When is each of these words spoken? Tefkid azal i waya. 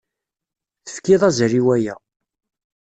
Tefkid 0.85 1.21
azal 1.27 1.53
i 1.59 1.61
waya. 1.65 1.95